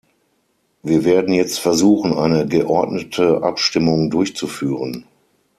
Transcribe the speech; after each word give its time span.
Wir 0.81 1.03
werden 1.05 1.31
jetzt 1.31 1.59
versuchen, 1.59 2.15
eine 2.17 2.47
geordnete 2.47 3.43
Abstimmung 3.43 4.09
durchzuführen. 4.09 5.05